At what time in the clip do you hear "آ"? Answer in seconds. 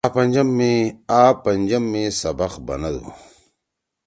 0.07-0.07